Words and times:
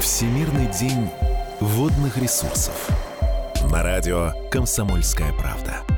Всемирный 0.00 0.66
день 0.72 1.10
водных 1.60 2.16
ресурсов. 2.16 2.88
На 3.70 3.82
радио 3.82 4.32
«Комсомольская 4.50 5.30
правда». 5.34 5.89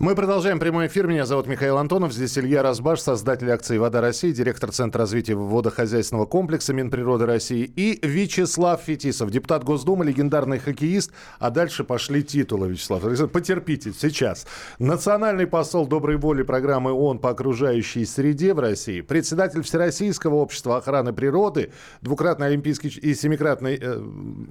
Мы 0.00 0.14
продолжаем 0.14 0.58
прямой 0.58 0.86
эфир. 0.86 1.06
Меня 1.06 1.26
зовут 1.26 1.46
Михаил 1.46 1.76
Антонов. 1.76 2.14
Здесь 2.14 2.38
Илья 2.38 2.62
Разбаш, 2.62 3.00
создатель 3.00 3.50
акции 3.50 3.76
«Вода 3.76 4.00
России», 4.00 4.32
директор 4.32 4.72
Центра 4.72 5.00
развития 5.00 5.34
водохозяйственного 5.34 6.24
комплекса 6.24 6.72
Минприроды 6.72 7.26
России 7.26 7.70
и 7.76 7.98
Вячеслав 8.00 8.80
Фетисов, 8.80 9.30
депутат 9.30 9.62
Госдумы, 9.62 10.06
легендарный 10.06 10.58
хоккеист. 10.58 11.12
А 11.38 11.50
дальше 11.50 11.84
пошли 11.84 12.22
титулы, 12.22 12.70
Вячеслав. 12.70 13.02
Потерпите, 13.30 13.92
сейчас. 13.92 14.46
Национальный 14.78 15.46
посол 15.46 15.86
доброй 15.86 16.16
воли 16.16 16.44
программы 16.44 16.92
ООН 16.92 17.18
по 17.18 17.28
окружающей 17.28 18.06
среде 18.06 18.54
в 18.54 18.58
России, 18.58 19.02
председатель 19.02 19.60
Всероссийского 19.60 20.36
общества 20.36 20.78
охраны 20.78 21.12
природы, 21.12 21.72
двукратный 22.00 22.46
олимпийский 22.46 22.88
и 22.88 23.12
семикратный 23.12 23.78
э, 23.78 24.02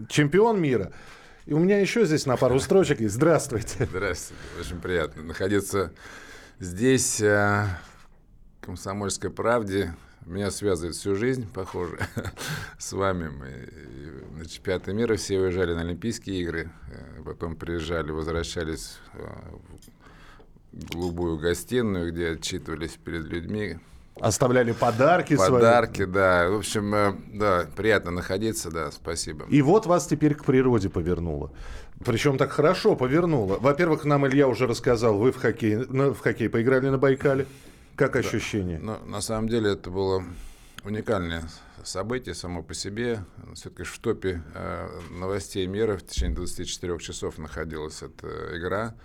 чемпион 0.10 0.62
мира– 0.62 0.92
и 1.50 1.54
у 1.54 1.58
меня 1.58 1.80
еще 1.80 2.06
здесь 2.06 2.28
на 2.28 2.38
пару 2.38 2.60
строчек 2.60 3.02
есть. 3.02 3.16
Здравствуйте. 3.16 3.88
Здравствуйте. 3.90 4.44
Очень 4.60 4.80
приятно 4.80 5.24
находиться 5.24 5.92
здесь, 6.60 7.20
э, 7.22 7.66
в 8.62 8.66
«Комсомольской 8.66 9.32
правде». 9.32 9.96
Меня 10.28 10.52
связывает 10.52 10.96
всю 10.96 11.16
жизнь, 11.16 11.52
похоже, 11.52 11.98
с 12.78 12.94
вами. 12.94 13.30
Мы 13.30 14.38
на 14.38 14.46
чемпионаты 14.46 14.94
мира 14.94 15.16
все 15.16 15.40
уезжали 15.40 15.74
на 15.74 15.82
Олимпийские 15.82 16.40
игры, 16.40 16.70
э, 16.92 17.24
потом 17.26 17.56
приезжали, 17.56 18.12
возвращались 18.12 19.00
э, 19.14 19.28
в 20.72 20.92
голубую 20.94 21.40
гостиную, 21.40 22.12
где 22.12 22.34
отчитывались 22.34 23.00
перед 23.04 23.24
людьми, 23.24 23.80
Оставляли 24.22 24.72
подарки 24.72 25.36
Подарки, 25.36 25.98
свои. 26.04 26.08
да. 26.08 26.50
В 26.50 26.56
общем, 26.56 26.94
э, 26.94 27.14
да, 27.34 27.68
приятно 27.76 28.12
находиться, 28.12 28.70
да, 28.70 28.92
спасибо. 28.92 29.46
И 29.50 29.62
вот 29.62 29.86
вас 29.86 30.08
теперь 30.08 30.36
к 30.36 30.44
природе 30.44 30.90
повернуло. 30.90 31.52
Причем 32.06 32.38
так 32.38 32.52
хорошо 32.52 32.96
повернуло. 32.96 33.58
Во-первых, 33.60 34.06
нам 34.06 34.28
Илья 34.28 34.48
уже 34.48 34.68
рассказал, 34.68 35.18
вы 35.18 35.32
в 35.32 35.38
хоккей, 35.38 35.76
в 35.76 36.20
хоккей 36.20 36.50
поиграли 36.50 36.90
на 36.90 36.98
Байкале. 36.98 37.46
Как 37.96 38.14
да. 38.14 38.20
ощущение? 38.20 38.80
Ну, 38.80 38.98
на 39.06 39.22
самом 39.22 39.50
деле 39.50 39.74
это 39.74 39.90
было 39.90 40.24
уникальное 40.84 41.44
событие 41.84 42.36
само 42.36 42.64
по 42.64 42.74
себе. 42.74 43.26
Все-таки 43.54 43.84
в 43.84 43.98
топе 44.00 44.42
э, 44.54 44.88
новостей 45.12 45.68
мира 45.68 45.98
в 45.98 46.06
течение 46.06 46.36
24 46.36 46.98
часов 47.00 47.38
находилась 47.38 48.02
эта 48.02 48.58
игра. 48.58 48.96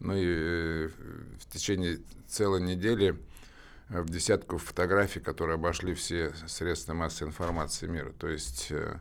Ну 0.00 0.14
и 0.14 0.24
э, 0.24 0.88
в 1.40 1.52
течение 1.52 1.98
целой 2.28 2.60
недели 2.60 3.16
в 3.88 4.10
десятку 4.10 4.58
фотографий, 4.58 5.20
которые 5.20 5.54
обошли 5.54 5.94
все 5.94 6.32
средства 6.46 6.94
массовой 6.94 7.28
информации 7.28 7.86
мира. 7.86 8.12
То 8.18 8.28
есть 8.28 8.68
э, 8.70 8.98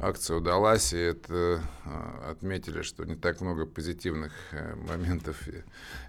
акция 0.00 0.36
удалась, 0.36 0.92
и 0.92 0.98
это 0.98 1.62
э, 1.84 2.30
отметили, 2.30 2.82
что 2.82 3.04
не 3.04 3.14
так 3.14 3.40
много 3.40 3.64
позитивных 3.64 4.32
э, 4.50 4.74
моментов 4.74 5.48
и 5.48 5.62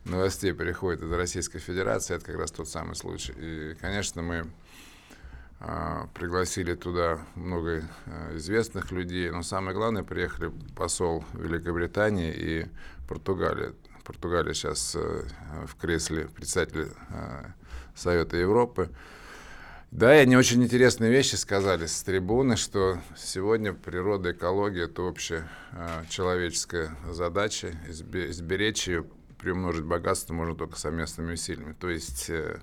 новостей 0.05 0.53
приходит 0.53 1.03
из 1.03 1.11
Российской 1.11 1.59
Федерации. 1.59 2.15
Это 2.15 2.25
как 2.25 2.37
раз 2.37 2.51
тот 2.51 2.67
самый 2.67 2.95
случай. 2.95 3.33
И, 3.37 3.75
конечно, 3.79 4.21
мы 4.21 4.49
пригласили 6.13 6.75
туда 6.75 7.19
много 7.35 7.83
известных 8.33 8.91
людей, 8.91 9.31
но 9.31 9.43
самое 9.43 9.73
главное, 9.73 10.03
приехали 10.03 10.51
посол 10.75 11.23
Великобритании 11.33 12.33
и 12.35 12.65
Португалии. 13.07 13.73
Португалия 14.03 14.53
сейчас 14.53 14.95
в 14.95 15.75
кресле 15.79 16.27
председателя 16.27 16.89
Совета 17.95 18.37
Европы. 18.37 18.89
Да, 19.93 20.15
и 20.17 20.23
они 20.23 20.35
очень 20.35 20.63
интересные 20.63 21.11
вещи 21.11 21.35
сказали 21.35 21.85
с 21.85 22.01
трибуны, 22.01 22.57
что 22.57 22.97
сегодня 23.15 23.73
природа, 23.73 24.31
экология– 24.31 24.83
это 24.85 25.03
общая 25.03 25.47
э, 25.71 26.05
человеческая 26.09 26.97
задача. 27.11 27.77
Изберечь 27.87 28.87
ее, 28.87 29.05
приумножить 29.37 29.85
богатство 29.85 30.33
можно 30.33 30.55
только 30.55 30.79
совместными 30.79 31.33
усилиями. 31.33 31.75
То 31.79 31.91
есть 31.91 32.27
э, 32.31 32.59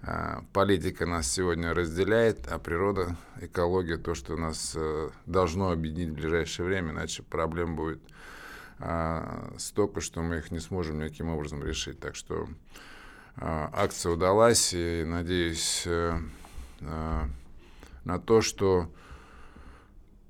э, 0.00 0.36
политика 0.54 1.04
нас 1.04 1.30
сегодня 1.30 1.74
разделяет, 1.74 2.48
а 2.48 2.58
природа, 2.58 3.18
экология– 3.42 3.96
то, 3.98 4.14
что 4.14 4.34
нас 4.38 4.72
э, 4.74 5.10
должно 5.26 5.70
объединить 5.70 6.12
в 6.12 6.14
ближайшее 6.14 6.64
время, 6.64 6.92
иначе 6.92 7.22
проблем 7.24 7.76
будет 7.76 8.00
э, 8.78 9.54
столько, 9.58 10.00
что 10.00 10.22
мы 10.22 10.38
их 10.38 10.50
не 10.50 10.60
сможем 10.60 10.98
никаким 10.98 11.28
образом 11.28 11.62
решить. 11.64 12.00
Так 12.00 12.14
что 12.14 12.48
а, 13.40 13.70
акция 13.72 14.12
удалась, 14.12 14.74
и 14.74 15.04
надеюсь 15.06 15.84
э, 15.86 16.18
э, 16.80 17.22
на 18.04 18.18
то, 18.18 18.40
что 18.40 18.90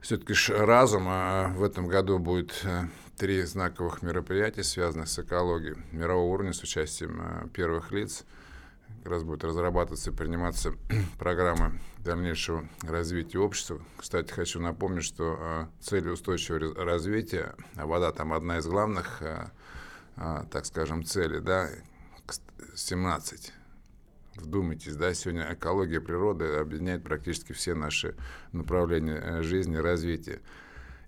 все-таки 0.00 0.34
разум, 0.53 1.06
а 1.09 1.48
в 1.56 1.62
этом 1.62 1.86
году 1.86 2.19
будет 2.19 2.53
э, 2.64 2.84
три 3.16 3.42
знаковых 3.44 4.03
мероприятия, 4.03 4.62
связанных 4.62 5.09
с 5.09 5.19
экологией 5.19 5.76
мирового 5.91 6.34
уровня 6.34 6.53
с 6.53 6.62
участием 6.62 7.48
первых 7.54 7.92
лиц. 7.92 8.25
Раз 9.08 9.24
будет 9.24 9.42
разрабатываться 9.42 10.10
и 10.10 10.14
приниматься 10.14 10.74
программа 11.19 11.72
дальнейшего 11.98 12.69
развития 12.82 13.38
общества. 13.38 13.80
Кстати, 13.96 14.30
хочу 14.30 14.60
напомнить, 14.60 15.04
что 15.04 15.69
цели 15.80 16.10
устойчивого 16.10 16.84
развития, 16.84 17.54
а 17.76 17.86
вода 17.86 18.12
там 18.12 18.34
одна 18.34 18.58
из 18.58 18.66
главных, 18.66 19.22
так 20.14 20.66
скажем, 20.66 21.04
целей, 21.04 21.41
да, 21.41 21.70
17. 22.74 23.52
Вдумайтесь, 24.36 24.94
да, 24.94 25.12
сегодня 25.14 25.52
экология 25.52 26.00
природы 26.00 26.56
объединяет 26.56 27.02
практически 27.02 27.52
все 27.52 27.74
наши 27.74 28.14
направления 28.52 29.20
э, 29.20 29.42
жизни, 29.42 29.76
развития. 29.76 30.41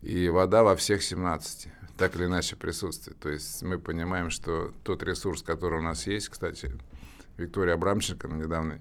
И 0.02 0.28
вода 0.28 0.64
во 0.64 0.74
всех 0.74 1.02
17, 1.02 1.68
так 1.96 2.16
или 2.16 2.24
иначе 2.24 2.56
присутствует. 2.56 3.18
То 3.20 3.28
есть 3.28 3.62
мы 3.62 3.78
понимаем, 3.78 4.30
что 4.30 4.72
тот 4.82 5.02
ресурс, 5.02 5.42
который 5.42 5.78
у 5.78 5.82
нас 5.82 6.06
есть, 6.06 6.28
кстати, 6.28 6.72
Виктория 7.40 7.74
Абрамченко 7.74 8.28
на 8.28 8.34
недавней 8.34 8.80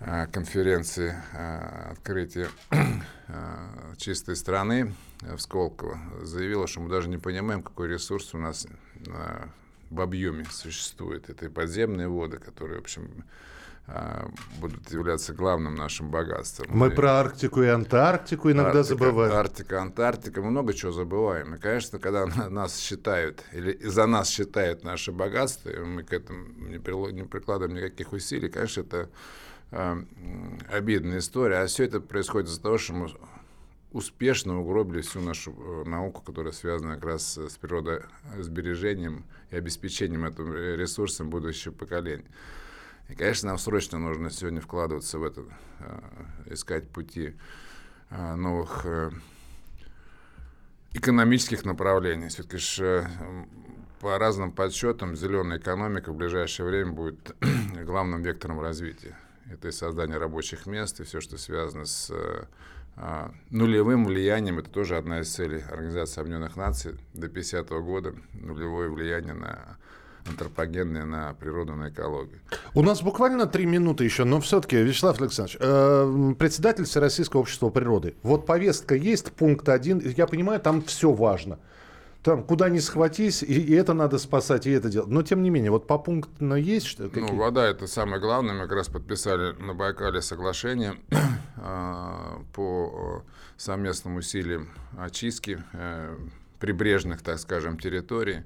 э, 0.00 0.26
конференции 0.26 1.14
э, 1.32 1.90
открытия 1.92 2.48
чистой 3.96 4.36
страны 4.36 4.94
в 5.20 5.38
Сколково 5.38 5.98
заявила, 6.22 6.66
что 6.66 6.80
мы 6.80 6.90
даже 6.90 7.08
не 7.08 7.18
понимаем, 7.18 7.62
какой 7.62 7.88
ресурс 7.88 8.34
у 8.34 8.38
нас 8.38 8.66
в 9.90 10.00
объеме 10.00 10.44
существует. 10.50 11.28
Это 11.28 11.46
и 11.46 11.48
подземные 11.48 12.08
воды, 12.08 12.38
которые, 12.38 12.78
в 12.78 12.82
общем, 12.82 13.08
а, 13.08 13.24
будут 14.58 14.90
являться 14.90 15.32
главным 15.32 15.74
нашим 15.74 16.10
богатством. 16.10 16.66
Мы 16.70 16.88
и 16.88 16.90
про 16.90 17.20
Арктику 17.20 17.62
и 17.62 17.66
Антарктику 17.66 18.50
иногда 18.50 18.80
Арктика, 18.80 18.98
забываем. 18.98 19.32
Арктика, 19.32 19.82
Антарктика, 19.82 20.42
мы 20.42 20.50
много 20.50 20.74
чего 20.74 20.92
забываем. 20.92 21.54
И, 21.54 21.58
конечно, 21.58 21.98
когда 21.98 22.26
нас 22.26 22.78
считают, 22.78 23.44
или 23.52 23.78
за 23.82 24.06
нас 24.06 24.28
считают 24.28 24.84
наше 24.84 25.12
богатство, 25.12 25.70
и 25.70 25.78
мы 25.78 26.02
к 26.02 26.12
этому 26.12 26.46
не, 26.58 26.78
не 27.12 27.24
прикладываем 27.24 27.76
никаких 27.76 28.12
усилий, 28.12 28.48
конечно, 28.48 28.82
это 28.82 29.10
э, 29.72 30.02
обидная 30.70 31.18
история. 31.18 31.56
А 31.56 31.66
все 31.66 31.84
это 31.84 32.00
происходит 32.00 32.48
из-за 32.48 32.62
того, 32.62 32.78
что 32.78 32.92
мы 32.92 33.08
успешно 33.92 34.60
угробили 34.60 35.00
всю 35.00 35.20
нашу 35.20 35.52
э, 35.52 35.88
науку, 35.88 36.22
которая 36.22 36.52
связана 36.52 36.94
как 36.94 37.04
раз 37.04 37.38
с 37.38 37.56
природосбережением 37.56 39.24
и 39.50 39.56
обеспечением 39.56 40.24
этим 40.24 40.54
ресурсом 40.54 41.30
будущего 41.30 41.72
поколения. 41.72 42.26
И, 43.10 43.14
конечно, 43.14 43.48
нам 43.48 43.58
срочно 43.58 43.98
нужно 43.98 44.30
сегодня 44.30 44.60
вкладываться 44.60 45.18
в 45.18 45.24
это, 45.24 45.42
э, 45.80 46.00
искать 46.52 46.88
пути 46.88 47.34
э, 48.10 48.34
новых 48.34 48.86
экономических 50.92 51.64
направлений. 51.64 52.28
Все-таки 52.28 52.58
же 52.58 53.08
по 54.00 54.18
разным 54.18 54.52
подсчетам 54.52 55.14
зеленая 55.14 55.58
экономика 55.58 56.12
в 56.12 56.16
ближайшее 56.16 56.66
время 56.66 56.92
будет 56.92 57.36
главным 57.84 58.22
вектором 58.22 58.60
развития. 58.60 59.16
Это 59.50 59.68
и 59.68 59.72
создание 59.72 60.18
рабочих 60.18 60.66
мест, 60.66 61.00
и 61.00 61.04
все, 61.04 61.20
что 61.20 61.36
связано 61.36 61.84
с 61.84 62.12
а, 62.96 63.32
нулевым 63.50 64.04
влиянием, 64.04 64.58
это 64.58 64.70
тоже 64.70 64.96
одна 64.96 65.20
из 65.20 65.32
целей 65.32 65.62
Организации 65.70 66.20
Объединенных 66.20 66.56
Наций, 66.56 66.98
до 67.14 67.28
50 67.28 67.70
-го 67.70 67.82
года 67.82 68.14
нулевое 68.32 68.90
влияние 68.90 69.34
на 69.34 69.78
антропогенное 70.26 71.04
на 71.04 71.34
природу, 71.34 71.74
на 71.74 71.90
экологию. 71.90 72.40
У 72.74 72.82
нас 72.82 73.02
буквально 73.02 73.46
три 73.46 73.66
минуты 73.66 74.04
еще, 74.04 74.24
но 74.24 74.40
все-таки, 74.40 74.76
Вячеслав 74.76 75.20
Александрович, 75.20 75.58
э, 75.60 76.34
председатель 76.38 76.84
Всероссийского 76.84 77.40
общества 77.40 77.70
природы. 77.70 78.14
Вот 78.22 78.46
повестка 78.46 78.94
есть, 78.94 79.32
пункт 79.32 79.68
один, 79.68 80.00
я 80.16 80.26
понимаю, 80.26 80.60
там 80.60 80.82
все 80.82 81.12
важно 81.12 81.58
там 82.22 82.42
куда 82.42 82.68
ни 82.68 82.78
схватись, 82.78 83.42
и, 83.42 83.60
и 83.60 83.74
это 83.74 83.94
надо 83.94 84.18
спасать, 84.18 84.66
и 84.66 84.70
это 84.70 84.90
делать. 84.90 85.08
Но 85.08 85.22
тем 85.22 85.42
не 85.42 85.50
менее, 85.50 85.70
вот 85.70 85.86
по 85.86 85.98
пункту 85.98 86.54
есть 86.54 86.86
что 86.86 87.08
то 87.08 87.20
Ну, 87.20 87.36
вода 87.36 87.66
это 87.66 87.86
самое 87.86 88.20
главное. 88.20 88.54
Мы 88.54 88.62
как 88.62 88.72
раз 88.72 88.88
подписали 88.88 89.52
на 89.52 89.74
Байкале 89.74 90.20
соглашение 90.20 90.96
а, 91.56 92.42
по 92.52 93.24
совместным 93.56 94.16
усилиям 94.16 94.70
очистки 94.98 95.62
э, 95.72 96.16
прибрежных, 96.58 97.22
так 97.22 97.38
скажем, 97.38 97.78
территорий. 97.78 98.42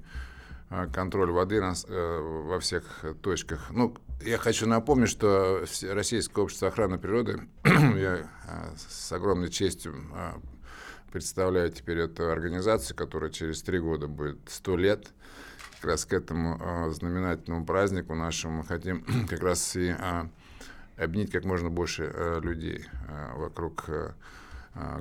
Контроль 0.93 1.31
воды 1.31 1.61
нас, 1.61 1.85
во 1.87 2.59
всех 2.59 2.83
точках. 3.21 3.69
Ну, 3.71 3.95
я 4.21 4.37
хочу 4.37 4.67
напомнить, 4.67 5.09
что 5.09 5.65
Российское 5.83 6.41
общество 6.41 6.69
охраны 6.69 6.97
природы, 6.97 7.41
я 7.63 8.27
с 8.77 9.11
огромной 9.11 9.49
честью 9.49 9.95
представляю 11.11 11.71
теперь 11.71 11.99
эту 11.99 12.29
организацию, 12.29 12.95
которая 12.95 13.29
через 13.29 13.61
три 13.61 13.79
года 13.79 14.07
будет 14.07 14.39
сто 14.47 14.75
лет. 14.75 15.07
Как 15.75 15.91
раз 15.91 16.05
к 16.05 16.13
этому 16.13 16.91
знаменательному 16.91 17.65
празднику 17.65 18.15
нашему 18.15 18.59
мы 18.59 18.63
хотим 18.63 19.05
как 19.29 19.41
раз 19.41 19.75
и 19.75 19.95
объединить 20.97 21.31
как 21.31 21.45
можно 21.45 21.69
больше 21.69 22.39
людей 22.41 22.85
вокруг 23.35 23.85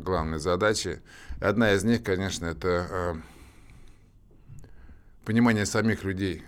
главной 0.00 0.38
задачи. 0.38 1.00
Одна 1.40 1.72
из 1.72 1.84
них, 1.84 2.02
конечно, 2.02 2.46
это 2.46 3.16
понимание 5.24 5.66
самих 5.66 6.04
людей, 6.04 6.42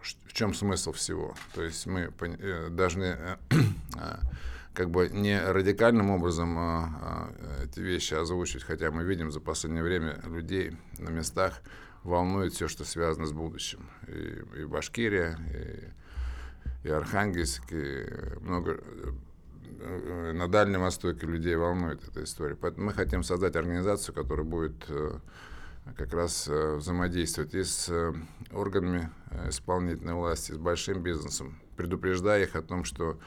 в 0.00 0.32
чем 0.32 0.54
смысл 0.54 0.92
всего. 0.92 1.34
То 1.54 1.62
есть 1.62 1.86
мы 1.86 2.12
э, 2.20 2.68
должны 2.70 3.04
э, 3.04 3.36
а, 3.96 4.20
как 4.72 4.90
бы 4.90 5.08
не 5.10 5.38
радикальным 5.40 6.10
образом 6.10 6.56
а, 6.58 6.62
а, 7.00 7.64
эти 7.64 7.80
вещи 7.80 8.14
озвучивать, 8.14 8.64
хотя 8.64 8.90
мы 8.90 9.04
видим 9.04 9.30
за 9.30 9.40
последнее 9.40 9.82
время 9.82 10.20
людей 10.24 10.76
на 10.98 11.10
местах 11.10 11.60
волнует 12.02 12.54
все, 12.54 12.68
что 12.68 12.84
связано 12.84 13.26
с 13.26 13.32
будущим. 13.32 13.80
И, 14.06 14.60
и 14.60 14.64
Башкирия, 14.64 15.38
и, 16.84 16.88
и 16.88 16.90
Архангельск, 16.90 17.64
и 17.72 18.06
много 18.40 18.80
э, 19.80 20.32
на 20.32 20.48
Дальнем 20.48 20.80
Востоке 20.80 21.26
людей 21.26 21.56
волнует 21.56 22.06
эта 22.08 22.24
история. 22.24 22.56
Поэтому 22.56 22.86
мы 22.86 22.92
хотим 22.94 23.22
создать 23.22 23.56
организацию, 23.56 24.14
которая 24.14 24.46
будет 24.46 24.86
как 25.96 26.12
раз 26.12 26.48
э, 26.48 26.76
взаимодействовать 26.76 27.54
и 27.54 27.62
с 27.62 27.88
э, 27.88 28.12
органами 28.52 29.10
э, 29.30 29.50
исполнительной 29.50 30.14
власти, 30.14 30.52
с 30.52 30.58
большим 30.58 31.02
бизнесом, 31.02 31.60
предупреждая 31.76 32.44
их 32.44 32.56
о 32.56 32.62
том, 32.62 32.84
что 32.84 33.18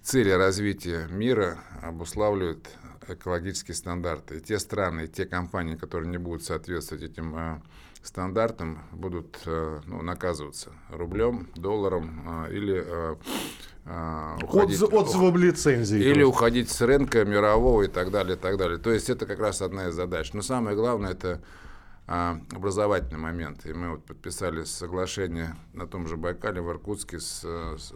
цели 0.00 0.30
развития 0.30 1.08
мира 1.10 1.58
обуславливают 1.82 2.68
экологические 3.08 3.74
стандарты. 3.74 4.36
И 4.36 4.40
те 4.40 4.60
страны, 4.60 5.06
и 5.06 5.08
те 5.08 5.26
компании, 5.26 5.74
которые 5.74 6.08
не 6.08 6.18
будут 6.18 6.44
соответствовать 6.44 7.02
этим 7.02 7.60
стандартам, 8.06 8.78
будут 8.92 9.40
ну, 9.44 10.02
наказываться 10.02 10.70
рублем, 10.90 11.48
долларом 11.54 12.46
или 12.48 12.84
а, 13.84 14.36
уходить, 14.42 14.82
От, 14.82 14.92
отзывом 14.92 15.36
лицензии. 15.36 15.98
Или 15.98 16.22
просто. 16.22 16.28
уходить 16.28 16.70
с 16.70 16.80
рынка 16.80 17.24
мирового 17.24 17.82
и 17.82 17.88
так 17.88 18.10
далее, 18.10 18.36
и 18.36 18.38
так 18.38 18.56
далее. 18.56 18.78
То 18.78 18.90
есть 18.90 19.08
это 19.10 19.26
как 19.26 19.38
раз 19.38 19.62
одна 19.62 19.88
из 19.88 19.94
задач. 19.94 20.32
Но 20.32 20.42
самое 20.42 20.76
главное 20.76 21.12
это 21.12 21.40
образовательный 22.06 23.18
момент. 23.18 23.66
И 23.66 23.72
мы 23.72 23.90
вот 23.90 24.04
подписали 24.04 24.62
соглашение 24.62 25.56
на 25.72 25.88
том 25.88 26.06
же 26.06 26.16
Байкале 26.16 26.60
в 26.60 26.70
Иркутске 26.70 27.18
с, 27.18 27.42
с, 27.42 27.92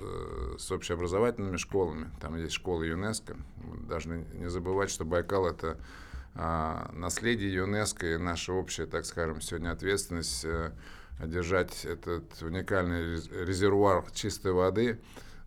с 0.58 0.72
общеобразовательными 0.72 1.56
школами. 1.56 2.10
Там 2.20 2.36
есть 2.36 2.52
школы 2.52 2.86
ЮНЕСКО. 2.86 3.36
Должны 3.88 4.26
не 4.34 4.50
забывать, 4.50 4.90
что 4.90 5.04
Байкал 5.04 5.46
это 5.46 5.78
наследие 6.34 7.52
ЮНЕСКО 7.54 8.14
и 8.14 8.16
наша 8.16 8.52
общая, 8.52 8.86
так 8.86 9.04
скажем, 9.04 9.40
сегодня 9.40 9.72
ответственность 9.72 10.44
а, 10.44 10.72
держать 11.26 11.84
этот 11.84 12.40
уникальный 12.42 13.16
резервуар 13.44 14.04
чистой 14.12 14.52
воды 14.52 15.00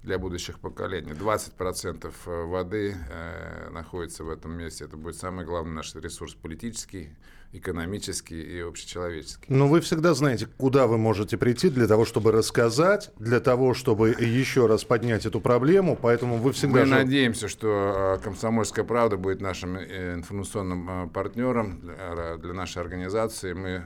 для 0.03 0.19
будущих 0.19 0.59
поколений. 0.59 1.12
20% 1.13 2.13
э, 2.25 2.44
воды 2.45 2.95
э, 3.09 3.69
находится 3.71 4.24
в 4.24 4.30
этом 4.30 4.51
месте. 4.51 4.83
Это 4.83 4.97
будет 4.97 5.15
самый 5.15 5.45
главный 5.45 5.74
наш 5.74 5.95
ресурс 5.95 6.35
политический, 6.35 7.15
экономический 7.53 8.41
и 8.41 8.59
общечеловеческий. 8.59 9.45
Но 9.47 9.67
вы 9.67 9.81
всегда 9.81 10.13
знаете, 10.13 10.47
куда 10.57 10.88
вы 10.88 10.97
можете 10.97 11.38
прийти 11.38 11.69
для 11.69 11.88
того, 11.88 12.05
чтобы 12.05 12.31
рассказать, 12.31 13.11
для 13.17 13.39
того, 13.39 13.73
чтобы 13.73 14.09
еще 14.09 14.67
раз 14.67 14.83
поднять 14.83 15.25
эту 15.25 15.39
проблему, 15.39 15.97
поэтому 16.00 16.38
вы 16.38 16.51
всегда... 16.51 16.81
Мы 16.81 16.85
же... 16.85 16.91
надеемся, 16.91 17.47
что 17.47 18.17
э, 18.19 18.23
«Комсомольская 18.23 18.85
правда» 18.85 19.17
будет 19.17 19.41
нашим 19.41 19.77
э, 19.77 20.15
информационным 20.15 21.09
партнером 21.09 21.81
для 22.41 22.53
нашей 22.53 22.81
организации. 22.81 23.53
Мы, 23.53 23.83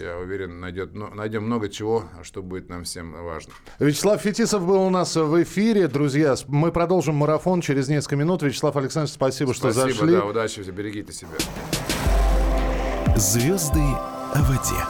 я 0.00 0.18
уверен, 0.18 0.60
найдет, 0.60 0.94
найдем 0.94 1.44
много 1.44 1.68
чего, 1.68 2.04
что 2.22 2.42
будет 2.42 2.68
нам 2.68 2.84
всем 2.84 3.12
важно. 3.12 3.52
Вячеслав 3.78 4.20
Фетисов 4.20 4.66
был 4.66 4.82
у 4.82 4.90
нас 4.90 5.16
в 5.16 5.42
эфире 5.42 5.54
эфире. 5.54 5.88
Друзья, 5.88 6.34
мы 6.48 6.72
продолжим 6.72 7.14
марафон 7.14 7.60
через 7.60 7.88
несколько 7.88 8.16
минут. 8.16 8.42
Вячеслав 8.42 8.76
Александрович, 8.76 9.14
спасибо, 9.14 9.52
спасибо 9.52 9.54
что 9.54 9.80
зашли. 9.80 9.94
Спасибо, 9.94 10.20
да, 10.20 10.26
удачи, 10.26 10.60
берегите 10.70 11.12
себя. 11.12 11.30
Звезды 13.16 13.78
о 13.78 14.42
воде. 14.42 14.82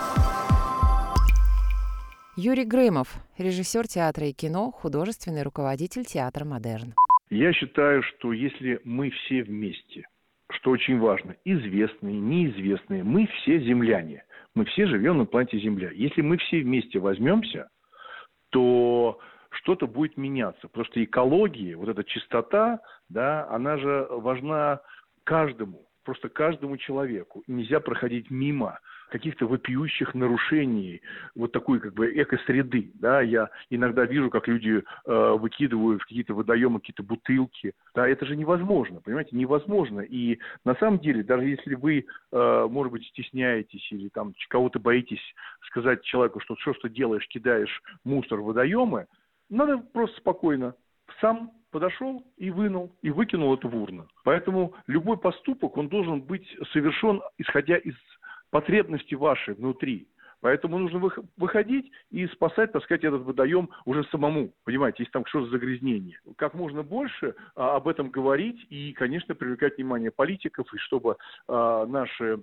Юрий 2.38 2.65
Грымов, 2.65 3.09
режиссер 3.37 3.87
театра 3.87 4.26
и 4.26 4.32
кино, 4.32 4.71
художественный 4.71 5.43
руководитель 5.43 6.06
театра 6.06 6.47
«Модерн». 6.47 6.94
Я 7.29 7.53
считаю, 7.53 8.03
что 8.03 8.32
если 8.32 8.81
мы 8.82 9.11
все 9.11 9.43
вместе, 9.43 10.09
что 10.50 10.71
очень 10.71 10.99
важно, 11.00 11.37
известные, 11.44 12.19
неизвестные, 12.19 13.05
мы 13.05 13.26
все 13.26 13.61
земляне, 13.61 14.25
мы 14.55 14.65
все 14.65 14.87
живем 14.87 15.19
на 15.19 15.27
планете 15.27 15.59
Земля. 15.59 15.91
Если 15.91 16.23
мы 16.23 16.38
все 16.38 16.62
вместе 16.62 16.99
возьмемся, 17.00 17.69
то 18.49 19.19
что-то 19.50 19.87
будет 19.87 20.17
меняться. 20.17 20.69
Потому 20.69 20.87
что 20.87 21.05
экология, 21.05 21.77
вот 21.77 21.91
эта 21.91 22.03
чистота, 22.05 22.81
да, 23.11 23.47
она 23.50 23.77
же 23.77 24.06
важна 24.09 24.81
каждому, 25.25 25.85
просто 26.05 26.29
каждому 26.29 26.77
человеку. 26.77 27.43
нельзя 27.47 27.81
проходить 27.81 28.31
мимо 28.31 28.79
каких-то 29.11 29.47
вопиющих 29.47 30.15
нарушений 30.15 31.03
вот 31.35 31.53
такой 31.53 31.81
как 31.81 31.95
бы 31.95 32.11
экосреды. 32.21 32.91
Да? 32.95 33.21
Я 33.21 33.51
иногда 33.71 34.05
вижу, 34.05 34.31
как 34.31 34.49
люди 34.49 34.83
э, 35.06 35.37
выкидывают 35.39 36.03
в 36.03 36.06
какие-то 36.06 36.35
водоемы 36.35 36.81
какие-то 36.81 37.03
бутылки. 37.03 37.75
Да, 37.95 38.09
это 38.09 38.27
же 38.27 38.37
невозможно, 38.37 39.01
понимаете, 39.01 39.37
невозможно. 39.37 40.01
И 40.01 40.39
на 40.65 40.75
самом 40.77 40.99
деле, 40.99 41.23
даже 41.23 41.47
если 41.47 41.75
вы, 41.75 42.06
э, 42.33 42.67
может 42.71 42.93
быть, 42.93 43.06
стесняетесь 43.06 43.87
или 43.93 44.09
там 44.09 44.35
кого-то 44.49 44.79
боитесь 44.79 45.23
сказать 45.67 46.03
человеку, 46.03 46.41
что 46.41 46.55
все, 46.56 46.75
что 46.75 46.89
делаешь, 46.89 47.27
кидаешь 47.29 47.83
мусор 48.05 48.41
в 48.41 48.45
водоемы, 48.45 49.06
надо 49.51 49.79
просто 49.79 50.17
спокойно. 50.19 50.75
Сам 51.21 51.53
подошел 51.71 52.25
и 52.37 52.51
вынул, 52.51 52.95
и 53.03 53.11
выкинул 53.11 53.55
это 53.55 53.69
в 53.69 53.77
урну. 53.77 54.06
Поэтому 54.23 54.75
любой 54.87 55.19
поступок, 55.19 55.77
он 55.77 55.89
должен 55.89 56.23
быть 56.23 56.47
совершен, 56.73 57.21
исходя 57.39 57.77
из 57.77 57.95
потребности 58.51 59.15
вашей 59.17 59.55
внутри. 59.55 60.09
Поэтому 60.45 60.79
нужно 60.79 61.11
выходить 61.39 61.91
и 62.11 62.27
спасать, 62.27 62.71
так 62.71 62.85
сказать, 62.85 63.03
этот 63.03 63.23
водоем 63.23 63.71
уже 63.87 64.05
самому. 64.05 64.53
Понимаете, 64.65 64.99
если 64.99 65.12
там 65.12 65.25
что-то 65.25 65.47
загрязнение. 65.47 66.21
Как 66.37 66.53
можно 66.53 66.83
больше 66.83 67.35
а, 67.56 67.77
об 67.77 67.89
этом 67.89 68.11
говорить 68.11 68.67
и, 68.69 68.93
конечно, 68.93 69.35
привлекать 69.35 69.79
внимание 69.79 70.11
политиков, 70.11 70.67
и 70.75 70.77
чтобы 70.77 71.17
а, 71.49 71.87
наши 71.87 72.41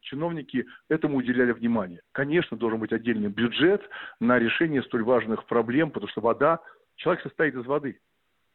чиновники 0.00 0.64
этому 0.88 1.18
уделяли 1.18 1.52
внимание. 1.52 2.00
Конечно, 2.12 2.56
должен 2.56 2.80
быть 2.80 2.92
отдельный 2.94 3.28
бюджет 3.28 3.82
на 4.18 4.38
решение 4.38 4.82
столь 4.84 5.04
важных 5.04 5.44
проблем, 5.44 5.90
потому 5.90 6.08
что 6.08 6.22
вода, 6.22 6.58
человек 6.96 7.22
состоит 7.22 7.54
из 7.54 7.66
воды. 7.66 7.98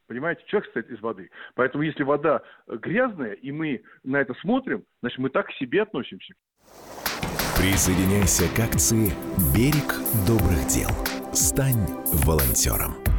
Понимаете, 0.07 0.43
человек 0.47 0.65
состоит 0.65 0.89
из 0.89 1.01
воды. 1.01 1.29
Поэтому 1.55 1.83
если 1.83 2.03
вода 2.03 2.41
грязная, 2.67 3.33
и 3.33 3.51
мы 3.51 3.83
на 4.03 4.17
это 4.17 4.33
смотрим, 4.35 4.85
значит, 5.01 5.17
мы 5.19 5.29
так 5.29 5.47
к 5.47 5.53
себе 5.53 5.81
относимся. 5.83 6.33
Присоединяйся 7.57 8.43
к 8.55 8.59
акции 8.59 9.11
«Берег 9.53 9.95
добрых 10.27 10.67
дел». 10.67 10.89
Стань 11.33 11.85
волонтером. 12.23 13.16